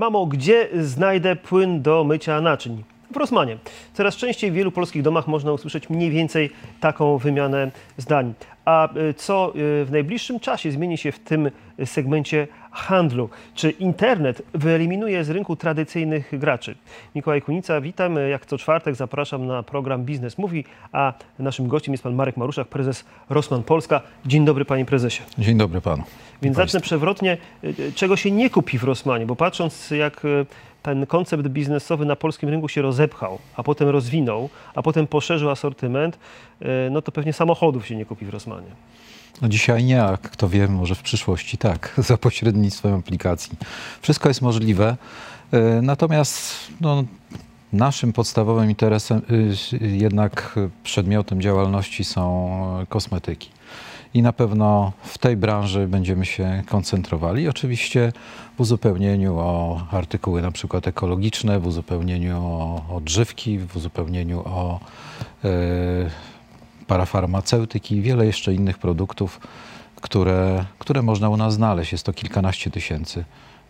Mamo, 0.00 0.26
gdzie 0.26 0.68
znajdę 0.80 1.36
płyn 1.36 1.82
do 1.82 2.04
mycia 2.04 2.40
naczyń? 2.40 2.84
W 3.10 3.16
Rosmanie. 3.16 3.58
Coraz 3.94 4.16
częściej 4.16 4.50
w 4.50 4.54
wielu 4.54 4.72
polskich 4.72 5.02
domach 5.02 5.26
można 5.26 5.52
usłyszeć 5.52 5.90
mniej 5.90 6.10
więcej 6.10 6.50
taką 6.80 7.18
wymianę 7.18 7.70
zdań. 7.96 8.34
A 8.64 8.96
y, 8.96 9.14
co 9.14 9.52
y, 9.56 9.84
w 9.84 9.88
najbliższym 9.90 10.40
czasie 10.40 10.72
zmieni 10.72 10.98
się 10.98 11.12
w 11.12 11.18
tym 11.18 11.50
segmencie 11.84 12.48
handlu? 12.70 13.28
Czy 13.54 13.70
internet 13.70 14.42
wyeliminuje 14.54 15.24
z 15.24 15.30
rynku 15.30 15.56
tradycyjnych 15.56 16.38
graczy? 16.38 16.74
Mikołaj 17.14 17.42
Kunica, 17.42 17.80
witam. 17.80 18.16
Jak 18.30 18.46
co 18.46 18.58
czwartek 18.58 18.94
zapraszam 18.94 19.46
na 19.46 19.62
program 19.62 20.04
Biznes 20.04 20.38
Mówi, 20.38 20.64
a 20.92 21.12
naszym 21.38 21.68
gościem 21.68 21.94
jest 21.94 22.04
pan 22.04 22.14
Marek 22.14 22.36
Maruszak, 22.36 22.68
prezes 22.68 23.04
Rosman 23.30 23.62
Polska. 23.62 24.00
Dzień 24.26 24.44
dobry 24.44 24.64
panie 24.64 24.84
prezesie. 24.84 25.22
Dzień 25.38 25.58
dobry 25.58 25.80
panu. 25.80 26.02
Więc 26.42 26.56
zacznę 26.56 26.80
przewrotnie, 26.80 27.36
czego 27.94 28.16
się 28.16 28.30
nie 28.30 28.50
kupi 28.50 28.78
w 28.78 28.84
Rosmanie, 28.84 29.26
bo 29.26 29.36
patrząc 29.36 29.90
jak 29.90 30.22
ten 30.82 31.06
koncept 31.06 31.48
biznesowy 31.48 32.04
na 32.04 32.16
polskim 32.16 32.48
rynku 32.48 32.68
się 32.68 32.82
rozepchał, 32.82 33.38
a 33.56 33.62
potem 33.62 33.88
rozwinął, 33.88 34.48
a 34.74 34.82
potem 34.82 35.06
poszerzył 35.06 35.50
asortyment, 35.50 36.18
no 36.90 37.02
to 37.02 37.12
pewnie 37.12 37.32
samochodów 37.32 37.86
się 37.86 37.96
nie 37.96 38.04
kupi 38.04 38.26
w 38.26 38.28
Rosmanie. 38.28 38.68
No 39.42 39.48
dzisiaj 39.48 39.84
nie, 39.84 40.02
a 40.02 40.16
kto 40.16 40.48
wie, 40.48 40.68
może 40.68 40.94
w 40.94 41.02
przyszłości 41.02 41.58
tak, 41.58 41.94
za 42.08 42.16
pośrednictwem 42.16 42.94
aplikacji. 42.94 43.52
Wszystko 44.02 44.28
jest 44.28 44.42
możliwe, 44.42 44.96
natomiast 45.82 46.54
no, 46.80 47.04
naszym 47.72 48.12
podstawowym 48.12 48.70
interesem, 48.70 49.22
jednak 49.80 50.58
przedmiotem 50.82 51.40
działalności 51.40 52.04
są 52.04 52.50
kosmetyki 52.88 53.50
i 54.14 54.22
na 54.22 54.32
pewno 54.32 54.92
w 55.02 55.18
tej 55.18 55.36
branży 55.36 55.88
będziemy 55.88 56.26
się 56.26 56.62
koncentrowali. 56.66 57.48
Oczywiście 57.48 58.12
w 58.56 58.60
uzupełnieniu 58.60 59.38
o 59.38 59.80
artykuły 59.90 60.42
na 60.42 60.50
przykład 60.50 60.88
ekologiczne, 60.88 61.60
w 61.60 61.66
uzupełnieniu 61.66 62.36
o 62.38 62.82
odżywki, 62.96 63.58
w 63.58 63.76
uzupełnieniu 63.76 64.40
o 64.40 64.80
e, 65.44 65.48
parafarmaceutyki 66.90 67.96
i 67.96 68.02
wiele 68.02 68.26
jeszcze 68.26 68.54
innych 68.54 68.78
produktów, 68.78 69.40
które, 70.00 70.64
które 70.78 71.02
można 71.02 71.28
u 71.28 71.36
nas 71.36 71.54
znaleźć. 71.54 71.92
Jest 71.92 72.06
to 72.06 72.12
kilkanaście 72.12 72.70
tysięcy 72.70 73.24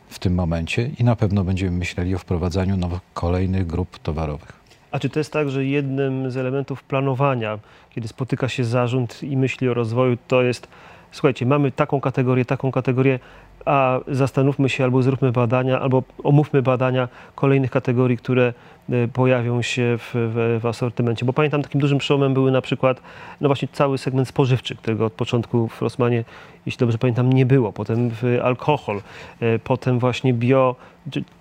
w 0.09 0.19
tym 0.19 0.35
momencie 0.35 0.91
i 0.99 1.05
na 1.05 1.17
pewno 1.17 1.45
będziemy 1.45 1.79
myśleli 1.79 2.15
o 2.15 2.19
wprowadzaniu 2.19 2.77
nowych, 2.77 3.01
kolejnych 3.15 3.67
grup 3.67 3.99
towarowych. 3.99 4.53
A 4.91 4.99
czy 4.99 5.09
to 5.09 5.21
jest 5.21 5.33
tak, 5.33 5.51
że 5.51 5.65
jednym 5.65 6.31
z 6.31 6.37
elementów 6.37 6.83
planowania, 6.83 7.59
kiedy 7.91 8.09
spotyka 8.09 8.49
się 8.49 8.65
zarząd 8.65 9.23
i 9.23 9.37
myśli 9.37 9.69
o 9.69 9.75
rozwoju, 9.75 10.17
to 10.29 10.43
jest, 10.43 10.69
słuchajcie, 11.13 11.47
mamy 11.47 11.73
taką 11.73 12.01
kategorię, 12.01 12.45
taką 12.45 12.73
kategorię, 12.73 13.19
a 13.65 14.01
zastanówmy 14.09 14.69
się 14.69 14.85
albo 14.85 15.03
zróbmy 15.03 15.33
badania, 15.33 15.81
albo 15.81 16.03
omówmy 16.25 16.63
badania 16.63 17.09
kolejnych 17.35 17.71
kategorii, 17.71 18.17
które 18.17 18.53
e, 18.91 19.09
pojawią 19.09 19.63
się 19.63 19.99
w, 19.99 20.11
w, 20.15 20.61
w, 20.63 20.67
asortymencie. 20.67 21.27
Bo 21.27 21.33
pamiętam, 21.33 21.63
takim 21.63 21.81
dużym 21.81 21.99
przełomem 21.99 22.35
były 22.35 22.51
na 22.51 22.61
przykład 22.61 23.03
no 23.41 23.49
właśnie 23.49 23.69
cały 23.73 23.99
segment 23.99 24.29
spożywczy, 24.29 24.77
którego 24.77 25.07
od 25.07 25.13
początku 25.13 25.69
w 25.69 25.83
Rosmanie, 25.83 26.25
jeśli 26.67 26.79
dobrze 26.79 26.99
pamiętam, 26.99 27.33
nie 27.33 27.47
było. 27.47 27.73
Potem 27.73 28.11
alkohol, 28.43 29.01
e, 29.41 29.59
potem 29.59 29.99
właśnie 29.99 30.35
bio, 30.35 30.77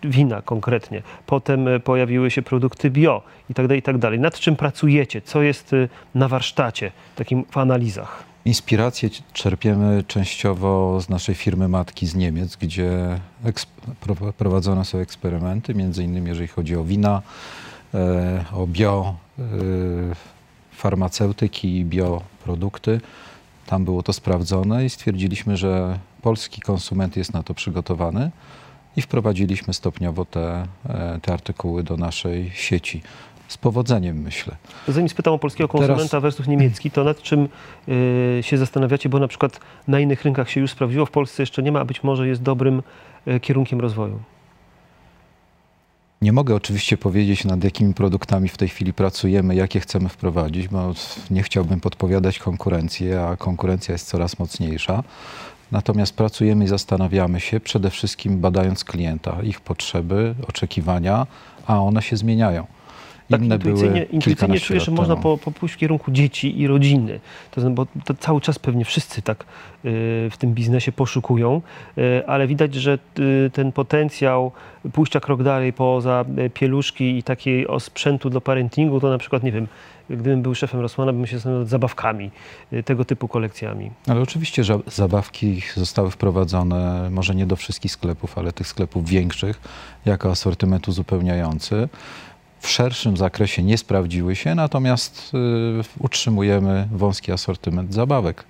wina 0.04 0.42
konkretnie. 0.42 1.02
Potem 1.26 1.68
e, 1.68 1.80
pojawiły 1.80 2.32
się 2.32 2.42
produkty 2.42 2.90
bio 2.90 3.22
i 3.50 3.54
tak 3.54 3.68
dalej, 3.68 3.80
i 3.80 3.84
tak 3.84 3.98
dalej. 3.98 4.20
Nad 4.20 4.40
czym 4.40 4.56
pracujecie? 4.56 5.22
Co 5.22 5.42
jest 5.42 5.76
na 6.16 6.28
warsztacie, 6.28 6.92
takim 7.16 7.46
w 7.50 7.58
analizach? 7.58 8.29
Inspirację 8.50 9.10
czerpiemy 9.34 10.04
częściowo 10.08 11.02
z 11.02 11.10
naszej 11.10 11.36
firmy 11.36 11.68
matki 11.68 12.08
z 12.08 12.16
Niemiec, 12.16 12.56
gdzie 12.56 13.20
prowadzone 14.38 14.86
są 14.86 14.98
eksperymenty, 14.98 15.76
między 15.76 16.04
innymi 16.04 16.28
jeżeli 16.28 16.48
chodzi 16.48 16.76
o 16.76 16.84
wina, 16.84 17.22
e, 17.94 18.46
o 18.54 18.68
bio, 18.68 19.16
e, 19.40 19.44
i 21.64 21.86
bioprodukty. 21.86 23.02
Tam 23.66 23.86
było 23.86 24.04
to 24.04 24.14
sprawdzone 24.14 24.86
i 24.86 24.90
stwierdziliśmy, 24.90 25.58
że 25.58 26.00
polski 26.22 26.62
konsument 26.62 27.18
jest 27.18 27.34
na 27.34 27.44
to 27.44 27.54
przygotowany 27.54 28.32
i 28.96 29.02
wprowadziliśmy 29.02 29.74
stopniowo 29.74 30.26
te, 30.26 30.68
e, 30.90 31.20
te 31.22 31.34
artykuły 31.34 31.84
do 31.84 31.98
naszej 31.98 32.52
sieci 32.56 33.02
z 33.50 33.58
powodzeniem, 33.58 34.22
myślę. 34.22 34.56
Zanim 34.88 35.10
spytam 35.10 35.34
o 35.34 35.40
polskiego 35.40 35.68
konsumenta 35.68 36.08
Teraz... 36.08 36.22
versus 36.22 36.48
niemiecki, 36.48 36.92
to 36.92 37.04
nad 37.04 37.22
czym 37.22 37.50
y, 37.90 38.40
się 38.42 38.58
zastanawiacie, 38.58 39.10
bo 39.10 39.20
na 39.20 39.28
przykład 39.28 39.60
na 39.88 40.00
innych 40.00 40.24
rynkach 40.24 40.50
się 40.50 40.62
już 40.62 40.72
sprawdziło, 40.72 41.06
w 41.06 41.12
Polsce 41.12 41.44
jeszcze 41.44 41.64
nie 41.64 41.72
ma, 41.72 41.80
a 41.80 41.86
być 41.86 42.04
może 42.04 42.28
jest 42.28 42.42
dobrym 42.42 42.82
y, 43.28 43.40
kierunkiem 43.40 43.80
rozwoju? 43.80 44.20
Nie 46.22 46.34
mogę 46.34 46.56
oczywiście 46.56 46.98
powiedzieć, 46.98 47.46
nad 47.46 47.64
jakimi 47.64 47.94
produktami 47.94 48.50
w 48.50 48.58
tej 48.58 48.70
chwili 48.70 48.94
pracujemy, 48.94 49.56
jakie 49.56 49.80
chcemy 49.80 50.10
wprowadzić, 50.10 50.68
bo 50.68 50.94
nie 51.32 51.44
chciałbym 51.44 51.80
podpowiadać 51.80 52.40
konkurencji, 52.40 53.14
a 53.14 53.36
konkurencja 53.38 53.92
jest 53.92 54.08
coraz 54.08 54.40
mocniejsza. 54.40 55.04
Natomiast 55.72 56.16
pracujemy 56.16 56.66
i 56.66 56.68
zastanawiamy 56.68 57.40
się, 57.40 57.60
przede 57.60 57.90
wszystkim 57.90 58.40
badając 58.40 58.84
klienta, 58.84 59.38
ich 59.44 59.62
potrzeby, 59.62 60.36
oczekiwania, 60.48 61.28
a 61.68 61.80
one 61.80 62.02
się 62.02 62.18
zmieniają 62.18 62.68
tak 63.30 63.42
inne 63.42 63.56
intuicyjnie, 63.56 64.04
intuicyjnie 64.04 64.60
czuję, 64.60 64.80
że 64.80 64.92
można 64.92 65.16
po, 65.16 65.38
po 65.38 65.52
pójść 65.52 65.76
w 65.76 65.78
kierunku 65.78 66.12
dzieci 66.12 66.62
i 66.62 66.68
rodziny. 66.68 67.20
To, 67.52 67.62
znaczy, 67.62 67.76
bo 67.76 67.88
to 68.06 68.14
cały 68.14 68.42
czas 68.42 68.60
pewnie 68.60 68.86
wszyscy 68.86 69.22
tak 69.22 69.44
y, 69.44 69.46
w 70.32 70.38
tym 70.38 70.54
biznesie 70.54 70.92
poszukują, 70.92 71.62
y, 71.98 72.28
ale 72.28 72.48
widać, 72.48 72.76
że 72.76 73.00
y, 73.20 73.50
ten 73.54 73.72
potencjał 73.72 74.52
pójścia 74.94 75.20
krok 75.20 75.44
dalej 75.44 75.74
poza 75.74 76.26
pieluszki 76.54 77.18
i 77.18 77.24
takiego 77.24 77.80
sprzętu 77.80 78.30
do 78.30 78.42
parentingu, 78.42 79.00
to 79.00 79.10
na 79.10 79.18
przykład, 79.18 79.44
nie 79.44 79.52
wiem, 79.52 79.68
gdybym 80.10 80.42
był 80.42 80.56
szefem 80.56 80.80
Rosmana, 80.80 81.14
bym 81.14 81.28
się 81.28 81.36
zastanawiał 81.36 81.62
nad 81.62 81.70
zabawkami, 81.70 82.32
tego 82.86 83.06
typu 83.06 83.28
kolekcjami. 83.28 83.92
Ale 84.08 84.22
oczywiście, 84.22 84.64
że 84.64 84.80
zabawki 84.88 85.62
zostały 85.76 86.12
wprowadzone, 86.12 87.10
może 87.10 87.36
nie 87.36 87.46
do 87.46 87.56
wszystkich 87.56 87.92
sklepów, 87.92 88.38
ale 88.38 88.52
tych 88.52 88.68
sklepów 88.68 89.10
większych, 89.10 89.62
jako 90.06 90.32
asortyment 90.32 90.88
uzupełniający 90.88 91.90
w 92.60 92.70
szerszym 92.70 93.18
zakresie 93.18 93.64
nie 93.64 93.78
sprawdziły 93.78 94.36
się, 94.36 94.56
natomiast 94.56 95.32
y, 95.34 96.04
utrzymujemy 96.04 96.88
wąski 96.92 97.32
asortyment 97.32 97.94
zabawek. 97.94 98.44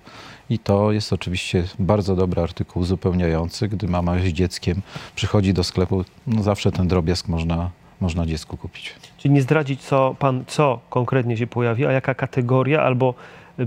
I 0.50 0.58
to 0.58 0.92
jest 0.92 1.12
oczywiście 1.12 1.64
bardzo 1.78 2.16
dobry 2.16 2.42
artykuł 2.42 2.82
uzupełniający. 2.82 3.68
Gdy 3.68 3.88
mama 3.88 4.18
z 4.18 4.24
dzieckiem 4.24 4.82
przychodzi 5.14 5.54
do 5.54 5.64
sklepu, 5.64 6.04
no 6.26 6.42
zawsze 6.42 6.72
ten 6.72 6.88
drobiazg 6.88 7.28
można, 7.28 7.70
można 8.00 8.26
dziecku 8.26 8.56
kupić. 8.56 8.94
Czyli 9.18 9.34
nie 9.34 9.42
zdradzić, 9.42 9.80
co 9.80 10.16
pan, 10.18 10.44
co 10.46 10.80
konkretnie 10.90 11.36
się 11.36 11.46
pojawi, 11.46 11.86
a 11.86 11.92
jaka 11.92 12.14
kategoria, 12.14 12.82
albo 12.82 13.14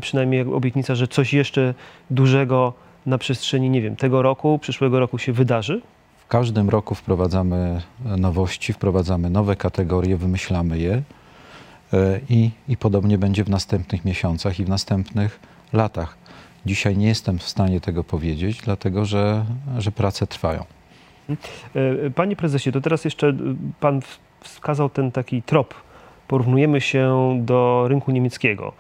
przynajmniej 0.02 0.42
obietnica, 0.42 0.96
że 0.96 1.08
coś 1.08 1.34
jeszcze 1.34 1.74
dużego 2.10 2.74
na 3.06 3.18
przestrzeni, 3.18 3.70
nie 3.70 3.81
wiem, 3.81 3.96
tego 3.96 4.22
roku, 4.22 4.60
przyszłego 4.60 5.00
roku 5.00 5.18
się 5.18 5.34
wydarzy? 5.34 5.81
Każdym 6.28 6.70
roku 6.70 6.96
wprowadzamy 6.96 7.82
nowości, 8.18 8.74
wprowadzamy 8.74 9.30
nowe 9.30 9.56
kategorie, 9.56 10.18
wymyślamy 10.18 10.80
je 10.80 10.94
e, 11.94 12.20
i, 12.30 12.52
i 12.68 12.78
podobnie 12.78 13.18
będzie 13.18 13.44
w 13.44 13.50
następnych 13.50 14.06
miesiącach 14.06 14.60
i 14.60 14.66
w 14.66 14.70
następnych 14.70 15.40
latach. 15.74 16.18
Dzisiaj 16.66 16.98
nie 16.98 17.08
jestem 17.08 17.40
w 17.40 17.44
stanie 17.44 17.82
tego 17.82 18.04
powiedzieć, 18.04 18.58
dlatego 18.58 19.06
że, 19.06 19.46
że 19.78 19.92
prace 19.92 20.28
trwają. 20.28 20.66
E, 21.30 22.10
panie 22.10 22.36
prezesie, 22.36 22.72
to 22.72 22.82
teraz 22.82 23.06
jeszcze 23.06 23.34
pan 23.80 24.02
wskazał 24.42 24.90
ten 24.90 25.12
taki 25.12 25.42
trop. 25.42 25.74
Porównujemy 26.28 26.82
się 26.82 27.36
do 27.42 27.86
rynku 27.88 28.12
niemieckiego. 28.12 28.74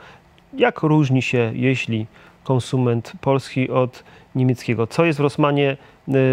Jak 0.53 0.81
różni 0.81 1.21
się, 1.21 1.51
jeśli 1.55 2.07
konsument 2.43 3.11
polski 3.21 3.69
od 3.69 4.03
niemieckiego? 4.35 4.87
Co 4.87 5.05
jest 5.05 5.19
w 5.19 5.21
Rosmanie 5.21 5.77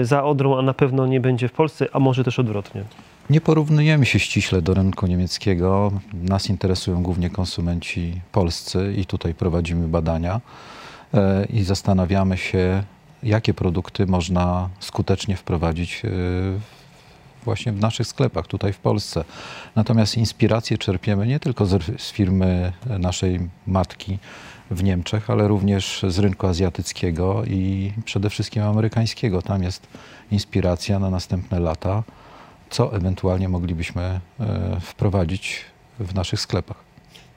y, 0.00 0.04
za 0.04 0.24
Odrą, 0.24 0.58
a 0.58 0.62
na 0.62 0.74
pewno 0.74 1.06
nie 1.06 1.20
będzie 1.20 1.48
w 1.48 1.52
Polsce, 1.52 1.86
a 1.92 1.98
może 1.98 2.24
też 2.24 2.38
odwrotnie? 2.38 2.84
Nie 3.30 3.40
porównujemy 3.40 4.06
się 4.06 4.18
ściśle 4.18 4.62
do 4.62 4.74
rynku 4.74 5.06
niemieckiego. 5.06 5.92
Nas 6.14 6.48
interesują 6.48 7.02
głównie 7.02 7.30
konsumenci 7.30 8.20
polscy 8.32 8.94
i 8.96 9.06
tutaj 9.06 9.34
prowadzimy 9.34 9.88
badania 9.88 10.40
e, 11.14 11.44
i 11.44 11.62
zastanawiamy 11.62 12.36
się, 12.36 12.82
jakie 13.22 13.54
produkty 13.54 14.06
można 14.06 14.68
skutecznie 14.80 15.36
wprowadzić 15.36 16.02
e, 16.04 16.08
właśnie 17.44 17.72
w 17.72 17.80
naszych 17.80 18.06
sklepach 18.06 18.46
tutaj 18.46 18.72
w 18.72 18.78
Polsce. 18.78 19.24
Natomiast 19.76 20.16
inspiracje 20.16 20.78
czerpiemy 20.78 21.26
nie 21.26 21.40
tylko 21.40 21.66
z, 21.66 22.00
z 22.02 22.12
firmy 22.12 22.72
naszej 22.98 23.40
matki, 23.66 24.18
w 24.70 24.82
Niemczech, 24.82 25.30
ale 25.30 25.48
również 25.48 26.04
z 26.08 26.18
rynku 26.18 26.46
azjatyckiego 26.46 27.42
i 27.44 27.92
przede 28.04 28.30
wszystkim 28.30 28.62
amerykańskiego. 28.62 29.42
Tam 29.42 29.62
jest 29.62 29.86
inspiracja 30.30 30.98
na 30.98 31.10
następne 31.10 31.60
lata, 31.60 32.02
co 32.70 32.94
ewentualnie 32.94 33.48
moglibyśmy 33.48 34.02
e, 34.02 34.20
wprowadzić 34.80 35.64
w 36.00 36.14
naszych 36.14 36.40
sklepach. 36.40 36.90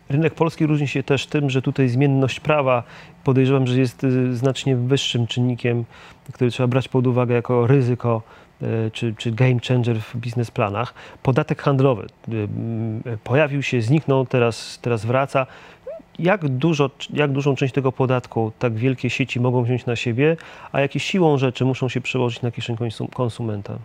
Rynek 0.10 0.34
polski 0.34 0.66
różni 0.66 0.88
się 0.88 1.04
też 1.04 1.28
tym, 1.28 1.50
że 1.50 1.62
tutaj 1.62 1.90
zmienność 1.90 2.40
prawa 2.40 2.84
podejrzewam, 3.24 3.68
że 3.68 3.80
jest 3.80 4.04
e, 4.04 4.34
znacznie 4.34 4.76
wyższym 4.76 5.28
czynnikiem, 5.28 5.86
który 6.34 6.52
trzeba 6.52 6.68
brać 6.68 6.88
pod 6.88 7.08
uwagę 7.08 7.36
jako 7.36 7.68
ryzyko 7.68 8.22
e, 8.62 8.92
czy, 8.92 9.16
czy 9.18 9.32
game 9.32 9.60
changer 9.68 10.02
w 10.02 10.16
biznesplanach. 10.16 10.94
Podatek 11.24 11.62
handlowy 11.62 12.08
mm, 12.28 13.02
pojawił 13.24 13.64
się, 13.64 13.82
zniknął, 13.82 14.26
teraz, 14.26 14.80
teraz 14.82 15.06
wraca. 15.06 15.48
Jak, 16.20 16.48
dużo, 16.48 16.90
jak 17.14 17.32
dużą 17.32 17.56
część 17.56 17.74
tego 17.74 17.92
podatku 17.92 18.52
tak 18.60 18.74
wielkie 18.74 19.10
sieci 19.10 19.40
mogą 19.40 19.64
wziąć 19.64 19.86
na 19.86 19.96
siebie, 19.96 20.38
a 20.72 20.82
jakie 20.82 21.00
siłą 21.00 21.38
rzeczy 21.38 21.66
muszą 21.66 21.90
się 21.90 22.02
przełożyć 22.02 22.42
na 22.42 22.52
kieszeń 22.52 22.78
konsumenta? 23.14 23.78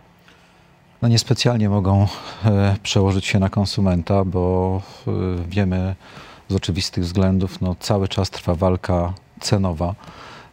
No 1.01 1.07
niespecjalnie 1.07 1.69
mogą 1.69 2.07
e, 2.45 2.75
przełożyć 2.83 3.25
się 3.25 3.39
na 3.39 3.49
konsumenta, 3.49 4.25
bo 4.25 4.81
e, 5.07 5.11
wiemy 5.47 5.95
z 6.47 6.55
oczywistych 6.55 7.03
względów, 7.03 7.61
no 7.61 7.75
cały 7.79 8.07
czas 8.07 8.29
trwa 8.29 8.55
walka 8.55 9.13
cenowa, 9.39 9.95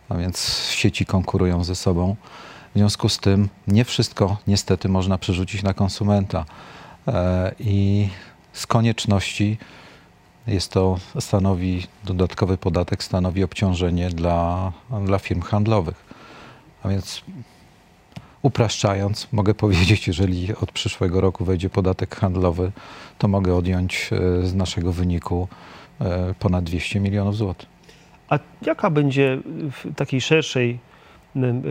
a 0.08 0.16
więc 0.16 0.68
sieci 0.70 1.06
konkurują 1.06 1.64
ze 1.64 1.74
sobą. 1.74 2.16
W 2.74 2.78
związku 2.78 3.08
z 3.08 3.18
tym 3.18 3.48
nie 3.66 3.84
wszystko 3.84 4.36
niestety 4.46 4.88
można 4.88 5.18
przerzucić 5.18 5.62
na 5.62 5.74
konsumenta. 5.74 6.44
E, 7.08 7.54
I 7.60 8.08
z 8.52 8.66
konieczności 8.66 9.58
jest 10.46 10.72
to 10.72 10.98
stanowi, 11.20 11.86
dodatkowy 12.04 12.58
podatek 12.58 13.04
stanowi 13.04 13.44
obciążenie 13.44 14.10
dla, 14.10 14.72
dla 15.04 15.18
firm 15.18 15.40
handlowych. 15.40 16.04
A 16.82 16.88
więc 16.88 17.22
upraszczając, 18.42 19.28
mogę 19.32 19.54
powiedzieć, 19.64 20.06
jeżeli 20.06 20.56
od 20.56 20.72
przyszłego 20.72 21.20
roku 21.20 21.44
wejdzie 21.44 21.70
podatek 21.70 22.16
handlowy, 22.16 22.72
to 23.18 23.28
mogę 23.28 23.54
odjąć 23.54 24.10
e, 24.12 24.46
z 24.46 24.54
naszego 24.54 24.92
wyniku 24.92 25.48
e, 26.00 26.34
ponad 26.38 26.64
200 26.64 27.00
milionów 27.00 27.36
złotych. 27.36 27.68
A 28.28 28.38
jaka 28.62 28.90
będzie 28.90 29.38
w 29.72 29.94
takiej 29.94 30.20
szerszej, 30.20 30.78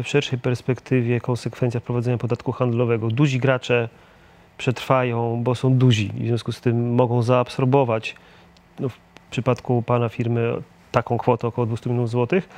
w 0.03 0.07
szerszej 0.07 0.39
perspektywie 0.39 1.21
konsekwencja 1.21 1.79
wprowadzenia 1.79 2.17
podatku 2.17 2.51
handlowego? 2.51 3.07
Duzi 3.07 3.39
gracze 3.39 3.89
przetrwają, 4.57 5.41
bo 5.43 5.55
są 5.55 5.77
duzi 5.77 6.11
i 6.17 6.23
w 6.23 6.27
związku 6.27 6.51
z 6.51 6.61
tym 6.61 6.93
mogą 6.93 7.21
zaabsorbować 7.23 8.15
no, 8.79 8.89
w 8.89 8.97
przypadku 9.29 9.81
pana 9.81 10.09
firmy 10.09 10.61
taką 10.91 11.17
kwotę 11.17 11.47
około 11.47 11.67
200 11.67 11.89
milionów 11.89 12.09
złotych, 12.09 12.49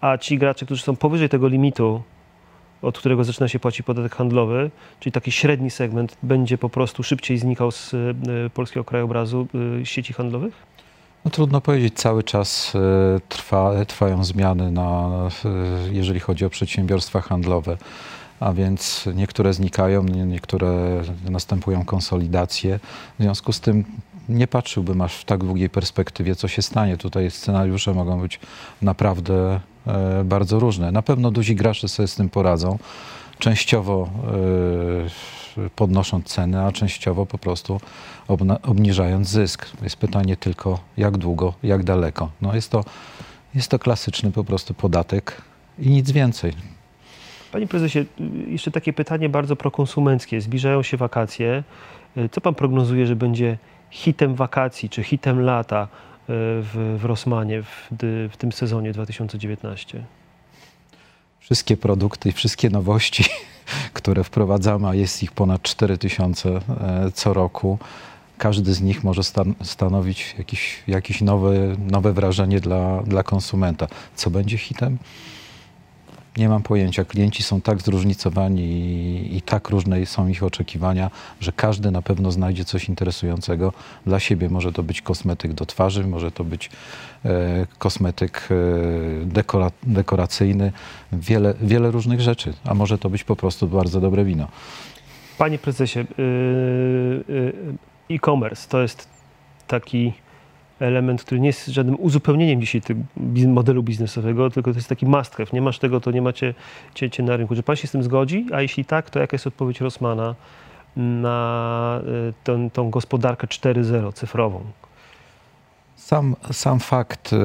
a 0.00 0.18
ci 0.18 0.38
gracze, 0.38 0.66
którzy 0.66 0.82
są 0.82 0.96
powyżej 0.96 1.28
tego 1.28 1.48
limitu, 1.48 2.02
od 2.82 2.98
którego 2.98 3.24
zaczyna 3.24 3.48
się 3.48 3.58
płacić 3.58 3.86
podatek 3.86 4.14
handlowy, 4.14 4.70
czyli 5.00 5.12
taki 5.12 5.32
średni 5.32 5.70
segment, 5.70 6.16
będzie 6.22 6.58
po 6.58 6.68
prostu 6.68 7.02
szybciej 7.02 7.38
znikał 7.38 7.70
z 7.70 7.94
y, 7.94 8.14
polskiego 8.54 8.84
krajobrazu 8.84 9.46
y, 9.80 9.86
sieci 9.86 10.12
handlowych? 10.12 10.54
No, 11.24 11.30
trudno 11.30 11.60
powiedzieć, 11.60 11.94
cały 11.94 12.22
czas 12.22 12.72
e, 12.74 13.20
trwa, 13.28 13.84
trwają 13.84 14.24
zmiany, 14.24 14.70
na, 14.70 15.10
jeżeli 15.92 16.20
chodzi 16.20 16.44
o 16.44 16.50
przedsiębiorstwa 16.50 17.20
handlowe, 17.20 17.76
a 18.40 18.52
więc 18.52 19.08
niektóre 19.14 19.52
znikają, 19.52 20.02
niektóre 20.04 21.02
następują 21.30 21.84
konsolidacje. 21.84 22.78
W 23.18 23.22
związku 23.22 23.52
z 23.52 23.60
tym 23.60 23.84
nie 24.28 24.46
patrzyłbym 24.46 25.00
aż 25.00 25.16
w 25.16 25.24
tak 25.24 25.44
długiej 25.44 25.70
perspektywie, 25.70 26.34
co 26.34 26.48
się 26.48 26.62
stanie. 26.62 26.96
Tutaj 26.96 27.30
scenariusze 27.30 27.94
mogą 27.94 28.20
być 28.20 28.40
naprawdę 28.82 29.60
e, 29.86 30.24
bardzo 30.24 30.58
różne. 30.58 30.92
Na 30.92 31.02
pewno 31.02 31.30
duzi 31.30 31.56
gracze 31.56 31.88
sobie 31.88 32.08
z 32.08 32.14
tym 32.14 32.30
poradzą. 32.30 32.78
Częściowo 33.38 34.10
e, 35.56 35.68
podnosząc 35.76 36.26
ceny, 36.26 36.64
a 36.64 36.72
częściowo 36.72 37.26
po 37.26 37.38
prostu 37.38 37.80
obniżając 38.62 39.28
zysk. 39.28 39.66
Jest 39.82 39.96
pytanie 39.96 40.36
tylko, 40.36 40.78
jak 40.96 41.18
długo, 41.18 41.54
jak 41.62 41.84
daleko. 41.84 42.30
No 42.40 42.54
jest, 42.54 42.70
to, 42.70 42.84
jest 43.54 43.70
to 43.70 43.78
klasyczny 43.78 44.32
po 44.32 44.44
prostu 44.44 44.74
podatek 44.74 45.42
i 45.78 45.90
nic 45.90 46.10
więcej. 46.10 46.52
Panie 47.52 47.66
prezesie, 47.66 48.04
jeszcze 48.46 48.70
takie 48.70 48.92
pytanie 48.92 49.28
bardzo 49.28 49.56
prokonsumenckie. 49.56 50.40
Zbliżają 50.40 50.82
się 50.82 50.96
wakacje. 50.96 51.62
Co 52.30 52.40
pan 52.40 52.54
prognozuje, 52.54 53.06
że 53.06 53.16
będzie 53.16 53.58
hitem 53.94 54.34
wakacji 54.34 54.88
czy 54.88 55.02
hitem 55.02 55.40
lata 55.40 55.82
e, 55.82 55.86
w, 56.28 56.96
w 56.98 57.04
Rosmanie 57.04 57.62
w, 57.62 57.88
w 58.32 58.36
tym 58.36 58.52
sezonie 58.52 58.92
2019? 58.92 60.04
Wszystkie 61.40 61.76
produkty 61.76 62.28
i 62.28 62.32
wszystkie 62.32 62.70
nowości, 62.70 63.24
które 63.92 64.24
wprowadzamy, 64.24 64.88
a 64.88 64.94
jest 64.94 65.22
ich 65.22 65.32
ponad 65.32 65.62
4000 65.62 66.48
e, 66.48 66.60
co 67.14 67.34
roku, 67.34 67.78
każdy 68.38 68.74
z 68.74 68.80
nich 68.80 69.04
może 69.04 69.22
stan 69.22 69.54
stanowić 69.62 70.34
jakieś, 70.38 70.82
jakieś 70.86 71.20
nowe, 71.20 71.52
nowe 71.78 72.12
wrażenie 72.12 72.60
dla, 72.60 73.02
dla 73.02 73.22
konsumenta. 73.22 73.86
Co 74.14 74.30
będzie 74.30 74.58
hitem? 74.58 74.98
Nie 76.36 76.48
mam 76.48 76.62
pojęcia. 76.62 77.04
Klienci 77.04 77.42
są 77.42 77.60
tak 77.60 77.82
zróżnicowani 77.82 78.62
i, 78.62 79.36
i, 79.36 79.42
tak 79.42 79.68
różne 79.68 80.06
są 80.06 80.28
ich 80.28 80.42
oczekiwania, 80.42 81.10
że 81.40 81.52
każdy 81.52 81.90
na 81.90 82.02
pewno 82.02 82.32
znajdzie 82.32 82.64
coś 82.64 82.88
interesującego 82.88 83.72
dla 84.06 84.20
siebie. 84.20 84.48
Może 84.48 84.72
to 84.72 84.82
być 84.82 85.02
kosmetyk 85.02 85.52
do 85.52 85.66
twarzy, 85.66 86.06
może 86.06 86.30
to 86.30 86.44
być 86.44 86.70
e, 87.24 87.66
kosmetyk 87.78 88.48
e, 88.50 89.26
dekora, 89.26 89.70
dekoracyjny, 89.82 90.72
wiele, 91.12 91.54
wiele 91.60 91.90
różnych 91.90 92.20
rzeczy, 92.20 92.54
a 92.64 92.74
może 92.74 92.98
to 92.98 93.10
być 93.10 93.24
po 93.24 93.36
prostu 93.36 93.68
bardzo 93.68 94.00
dobre 94.00 94.24
wino. 94.24 94.48
Panie 95.38 95.58
prezesie, 95.58 95.98
yy, 95.98 97.24
yy, 98.08 98.16
e-commerce 98.16 98.68
to 98.68 98.82
jest 98.82 99.08
taki 99.66 100.12
element, 100.84 101.24
który 101.24 101.40
nie 101.40 101.46
jest 101.46 101.66
żadnym 101.66 101.96
uzupełnieniem 102.00 102.60
dzisiaj 102.60 102.82
modelu 103.46 103.82
biznesowego, 103.82 104.50
tylko 104.50 104.70
to 104.70 104.78
jest 104.78 104.88
taki 104.88 105.06
must 105.06 105.34
have. 105.34 105.50
Nie 105.52 105.62
masz 105.62 105.78
tego, 105.78 106.00
to 106.00 106.10
nie 106.10 106.22
macie 106.22 106.54
cię, 106.94 107.10
cię 107.10 107.22
na 107.22 107.36
rynku. 107.36 107.54
Czy 107.56 107.62
pan 107.62 107.76
się 107.76 107.88
z 107.88 107.90
tym 107.90 108.02
zgodzi? 108.02 108.46
A 108.52 108.62
jeśli 108.62 108.84
tak, 108.84 109.10
to 109.10 109.18
jaka 109.18 109.34
jest 109.34 109.46
odpowiedź 109.46 109.80
Rosmana 109.80 110.34
na 110.96 112.00
e, 112.28 112.32
tą, 112.44 112.70
tą 112.70 112.90
gospodarkę 112.90 113.46
4.0 113.46 114.12
cyfrową? 114.12 114.60
Sam, 115.96 116.36
sam 116.52 116.80
fakt 116.80 117.32
y, 117.32 117.36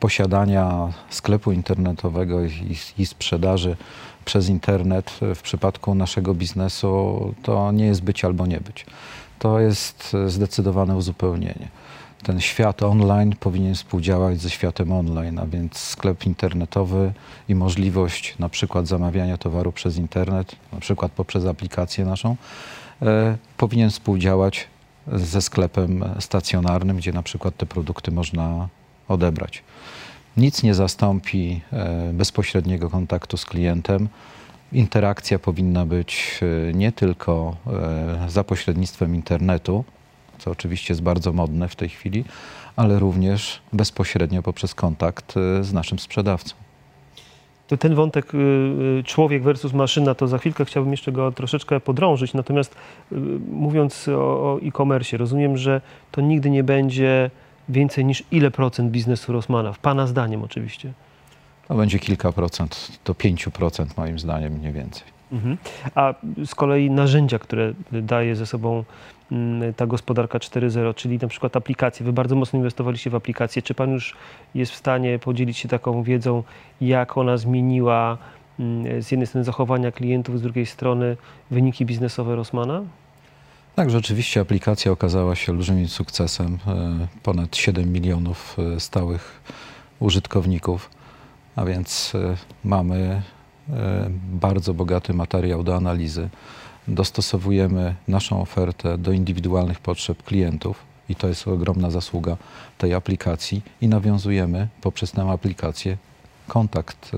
posiadania 0.00 0.92
sklepu 1.10 1.52
internetowego 1.52 2.44
i, 2.44 2.76
i 2.98 3.06
sprzedaży 3.06 3.76
przez 4.24 4.48
internet 4.48 5.18
w 5.34 5.42
przypadku 5.42 5.94
naszego 5.94 6.34
biznesu 6.34 7.34
to 7.42 7.72
nie 7.72 7.86
jest 7.86 8.02
być 8.02 8.24
albo 8.24 8.46
nie 8.46 8.60
być. 8.60 8.86
To 9.38 9.60
jest 9.60 10.16
zdecydowane 10.26 10.96
uzupełnienie. 10.96 11.68
Ten 12.22 12.40
świat 12.40 12.82
online 12.82 13.34
powinien 13.40 13.74
współdziałać 13.74 14.40
ze 14.40 14.50
światem 14.50 14.92
online, 14.92 15.38
a 15.38 15.46
więc 15.46 15.78
sklep 15.78 16.26
internetowy 16.26 17.12
i 17.48 17.54
możliwość 17.54 18.38
na 18.38 18.48
przykład 18.48 18.86
zamawiania 18.86 19.38
towaru 19.38 19.72
przez 19.72 19.96
internet, 19.96 20.56
na 20.72 20.80
przykład 20.80 21.12
poprzez 21.12 21.46
aplikację 21.46 22.04
naszą, 22.04 22.36
e, 23.02 23.36
powinien 23.56 23.90
współdziałać 23.90 24.66
ze 25.12 25.42
sklepem 25.42 26.04
stacjonarnym, 26.18 26.96
gdzie 26.96 27.12
na 27.12 27.22
przykład 27.22 27.56
te 27.56 27.66
produkty 27.66 28.10
można 28.10 28.68
odebrać. 29.08 29.62
Nic 30.36 30.62
nie 30.62 30.74
zastąpi 30.74 31.60
e, 31.72 32.12
bezpośredniego 32.12 32.90
kontaktu 32.90 33.36
z 33.36 33.44
klientem. 33.44 34.08
Interakcja 34.72 35.38
powinna 35.38 35.86
być 35.86 36.40
e, 36.68 36.72
nie 36.72 36.92
tylko 36.92 37.56
e, 37.66 38.30
za 38.30 38.44
pośrednictwem 38.44 39.14
internetu, 39.14 39.84
co 40.40 40.50
oczywiście 40.50 40.92
jest 40.94 41.02
bardzo 41.02 41.32
modne 41.32 41.68
w 41.68 41.76
tej 41.76 41.88
chwili, 41.88 42.24
ale 42.76 42.98
również 42.98 43.60
bezpośrednio 43.72 44.42
poprzez 44.42 44.74
kontakt 44.74 45.34
z 45.60 45.72
naszym 45.72 45.98
sprzedawcą. 45.98 46.54
To 47.68 47.76
ten 47.76 47.94
wątek 47.94 48.32
człowiek 49.04 49.42
versus 49.42 49.72
maszyna, 49.72 50.14
to 50.14 50.28
za 50.28 50.38
chwilkę 50.38 50.64
chciałbym 50.64 50.90
jeszcze 50.92 51.12
go 51.12 51.32
troszeczkę 51.32 51.80
podrążyć. 51.80 52.34
Natomiast 52.34 52.74
mówiąc 53.50 54.08
o 54.08 54.58
e-commerce, 54.62 55.16
rozumiem, 55.16 55.56
że 55.56 55.80
to 56.10 56.20
nigdy 56.20 56.50
nie 56.50 56.64
będzie 56.64 57.30
więcej 57.68 58.04
niż 58.04 58.24
ile 58.30 58.50
procent 58.50 58.90
biznesu 58.90 59.32
Rosmana? 59.32 59.72
W 59.72 59.78
Pana 59.78 60.06
zdaniem 60.06 60.42
oczywiście. 60.42 60.92
To 61.68 61.74
będzie 61.74 61.98
kilka 61.98 62.32
procent, 62.32 62.98
do 63.04 63.12
5% 63.12 63.86
moim 63.96 64.18
zdaniem 64.18 64.52
mniej 64.52 64.72
więcej. 64.72 65.19
Mhm. 65.32 65.56
A 65.94 66.14
z 66.44 66.54
kolei 66.54 66.90
narzędzia, 66.90 67.38
które 67.38 67.72
daje 67.92 68.36
ze 68.36 68.46
sobą 68.46 68.84
mm, 69.32 69.74
ta 69.74 69.86
gospodarka 69.86 70.38
4.0, 70.38 70.94
czyli 70.94 71.18
na 71.18 71.28
przykład 71.28 71.56
aplikacje. 71.56 72.06
Wy 72.06 72.12
bardzo 72.12 72.36
mocno 72.36 72.56
inwestowaliście 72.56 73.10
w 73.10 73.14
aplikacje. 73.14 73.62
Czy 73.62 73.74
Pan 73.74 73.92
już 73.92 74.16
jest 74.54 74.72
w 74.72 74.76
stanie 74.76 75.18
podzielić 75.18 75.58
się 75.58 75.68
taką 75.68 76.02
wiedzą, 76.02 76.42
jak 76.80 77.18
ona 77.18 77.36
zmieniła 77.36 78.18
mm, 78.60 79.02
z 79.02 79.10
jednej 79.10 79.26
strony 79.26 79.44
zachowania 79.44 79.92
klientów, 79.92 80.38
z 80.38 80.42
drugiej 80.42 80.66
strony 80.66 81.16
wyniki 81.50 81.86
biznesowe 81.86 82.36
Rosmana? 82.36 82.82
Tak, 83.76 83.90
rzeczywiście 83.90 84.40
aplikacja 84.40 84.92
okazała 84.92 85.34
się 85.34 85.52
olbrzymim 85.52 85.88
sukcesem. 85.88 86.58
E, 86.66 87.06
ponad 87.22 87.56
7 87.56 87.92
milionów 87.92 88.56
e, 88.58 88.80
stałych 88.80 89.40
użytkowników, 90.00 90.90
a 91.56 91.64
więc 91.64 92.12
e, 92.14 92.36
mamy 92.64 93.22
bardzo 94.32 94.74
bogaty 94.74 95.14
materiał 95.14 95.62
do 95.62 95.76
analizy. 95.76 96.28
Dostosowujemy 96.88 97.94
naszą 98.08 98.40
ofertę 98.40 98.98
do 98.98 99.12
indywidualnych 99.12 99.80
potrzeb 99.80 100.22
klientów 100.22 100.82
i 101.08 101.14
to 101.14 101.28
jest 101.28 101.48
ogromna 101.48 101.90
zasługa 101.90 102.36
tej 102.78 102.94
aplikacji 102.94 103.62
i 103.80 103.88
nawiązujemy 103.88 104.68
poprzez 104.80 105.12
tę 105.12 105.22
aplikację 105.22 105.96
kontakt 106.48 107.10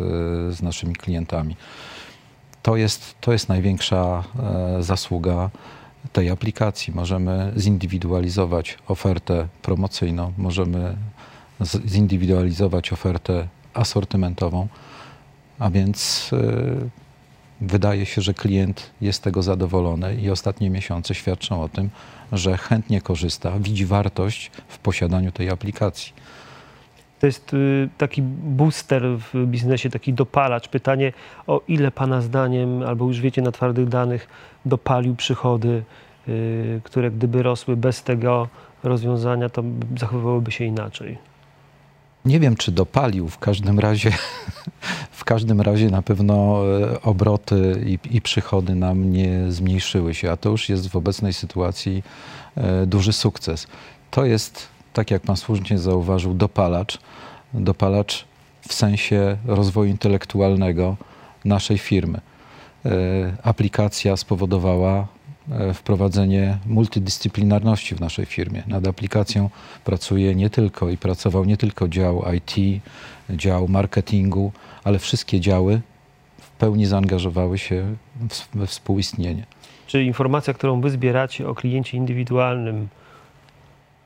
z 0.51 0.63
naszymi 0.63 0.95
klientami. 0.95 1.57
to 2.63 2.77
jest, 2.77 3.15
to 3.21 3.33
jest 3.33 3.49
największa 3.49 4.25
e, 4.79 4.83
zasługa 4.83 5.51
tej 6.13 6.31
aplikacji. 6.31 6.93
Możemy 6.95 7.53
zindywidualizować 7.57 8.79
ofertę 8.89 9.49
promocyjną, 9.63 10.33
możemy 10.39 10.97
zindywidualizować 11.87 12.93
ofertę 12.93 13.49
asortymentową, 13.75 14.69
a 15.63 15.71
więc 15.71 16.31
e, 16.33 16.39
wydaje 17.61 18.07
się, 18.07 18.23
że 18.23 18.35
klient 18.35 18.91
jest 19.01 19.19
z 19.19 19.21
tego 19.21 19.43
zadowolony 19.43 20.15
i 20.15 20.31
ostatnie 20.31 20.71
miesiące 20.71 21.15
świadczą 21.15 21.63
o 21.63 21.69
tym, 21.69 21.91
że 22.33 22.57
chętnie 22.57 23.01
korzysta, 23.01 23.59
widzi 23.59 23.87
wartość 23.87 24.51
w 24.69 24.79
posiadaniu 24.79 25.33
tej 25.33 25.51
aplikacji. 25.51 26.13
To 27.21 27.27
jest 27.27 27.55
y, 27.55 27.89
taki 27.99 28.23
booster 28.23 29.03
w 29.19 29.47
biznesie, 29.47 29.91
taki 29.91 30.13
dopalacz. 30.13 30.69
Pytanie, 30.69 31.13
o 31.47 31.61
ile 31.69 31.91
Pana 31.91 32.21
zdaniem, 32.21 32.83
albo 32.83 33.07
już 33.07 33.21
wiecie 33.21 33.43
na 33.43 33.53
twardych 33.53 33.89
danych, 33.89 34.29
dopalił 34.67 35.17
przychody, 35.17 35.83
y, 36.29 36.81
które 36.85 37.11
gdyby 37.11 37.43
rosły 37.43 37.77
bez 37.77 38.03
tego 38.03 38.49
rozwiązania, 38.83 39.49
to 39.49 39.63
zachowywałyby 39.99 40.51
się 40.51 40.65
inaczej. 40.65 41.32
Nie 42.25 42.41
wiem, 42.41 42.57
czy 42.57 42.73
dopalił, 42.73 43.29
w 43.29 43.39
każdym 43.39 43.79
razie, 43.79 44.13
w 45.21 45.25
każdym 45.25 45.61
razie 45.61 45.91
na 45.91 46.03
pewno 46.03 46.63
e, 46.81 47.03
obroty 47.03 47.85
i, 47.87 48.17
i 48.17 48.21
przychody 48.21 48.75
nam 48.75 49.13
nie 49.13 49.53
zmniejszyły 49.53 50.15
się, 50.15 50.31
a 50.31 50.37
to 50.37 50.51
już 50.51 50.69
jest 50.69 50.89
w 50.89 50.97
obecnej 50.97 51.33
sytuacji 51.33 52.03
e, 52.57 52.87
duży 52.87 53.13
sukces. 53.13 53.67
To 54.11 54.25
jest, 54.25 54.69
tak 54.93 55.11
jak 55.11 55.23
pan 55.23 55.37
słusznie 55.37 55.79
zauważył, 55.79 56.35
dopalacz. 56.35 56.99
Dopalacz 57.55 58.25
w 58.69 58.75
sensie 58.75 59.37
rozwoju 59.47 59.91
intelektualnego 59.91 60.97
naszej 61.45 61.79
firmy. 61.79 62.21
E, 62.85 62.91
Aplikacja 63.43 64.17
spowodowała 64.17 65.07
wprowadzenie 65.75 66.59
multidyscyplinarności 66.67 67.95
w 67.95 68.01
naszej 68.01 68.27
firmie. 68.27 68.63
Nad 68.67 68.87
aplikacją 68.87 69.51
pracuje 69.85 70.35
nie 70.35 70.51
tylko 70.51 70.91
i 70.91 70.97
pracował 70.97 71.45
nie 71.45 71.57
tylko 71.57 71.89
dział 71.89 72.25
IT, 72.35 72.83
dział 73.31 73.69
marketingu, 73.69 74.53
ale 74.85 74.99
wszystkie 74.99 75.41
działy 75.41 75.81
w 76.41 76.51
pełni 76.51 76.87
zaangażowały 76.87 77.59
się 77.59 77.95
we 78.55 78.67
współistnienie. 78.67 79.47
Czy 79.87 80.05
informacja, 80.05 80.55
którą 80.55 80.81
Wy 80.81 80.91
zbieracie 80.91 81.49
o 81.49 81.55
kliencie 81.55 81.97
indywidualnym, 81.97 82.89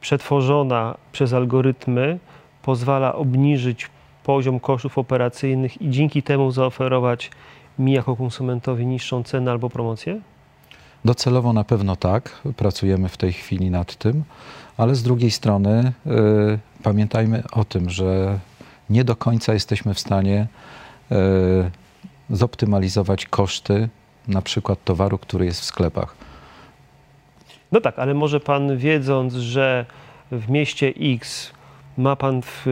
przetworzona 0.00 0.96
przez 1.12 1.32
algorytmy, 1.32 2.18
pozwala 2.62 3.14
obniżyć 3.14 3.90
poziom 4.24 4.60
kosztów 4.60 4.98
operacyjnych 4.98 5.82
i 5.82 5.90
dzięki 5.90 6.22
temu 6.22 6.50
zaoferować 6.50 7.30
mi 7.78 7.92
jako 7.92 8.16
konsumentowi 8.16 8.86
niższą 8.86 9.22
cenę 9.22 9.50
albo 9.50 9.70
promocję? 9.70 10.20
Docelowo 11.06 11.52
na 11.52 11.64
pewno 11.64 11.96
tak, 11.96 12.42
pracujemy 12.56 13.08
w 13.08 13.16
tej 13.16 13.32
chwili 13.32 13.70
nad 13.70 13.96
tym, 13.96 14.24
ale 14.76 14.94
z 14.94 15.02
drugiej 15.02 15.30
strony 15.30 15.92
y, 16.06 16.58
pamiętajmy 16.82 17.42
o 17.52 17.64
tym, 17.64 17.90
że 17.90 18.38
nie 18.90 19.04
do 19.04 19.16
końca 19.16 19.54
jesteśmy 19.54 19.94
w 19.94 20.00
stanie 20.00 20.46
y, 21.12 21.16
zoptymalizować 22.30 23.26
koszty 23.26 23.88
na 24.28 24.42
przykład 24.42 24.84
towaru, 24.84 25.18
który 25.18 25.44
jest 25.44 25.60
w 25.60 25.64
sklepach. 25.64 26.14
No 27.72 27.80
tak, 27.80 27.98
ale 27.98 28.14
może 28.14 28.40
pan 28.40 28.76
wiedząc, 28.76 29.34
że 29.34 29.86
w 30.32 30.50
mieście 30.50 30.92
X 31.00 31.52
ma 31.98 32.16
pan 32.16 32.42
w 32.42 32.66